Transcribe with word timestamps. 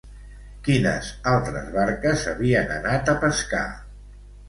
Quines 0.67 1.11
altres 1.33 1.69
barques 1.77 2.27
havien 2.35 2.75
anat 2.81 3.15
a 3.17 3.19
pescar? 3.25 3.65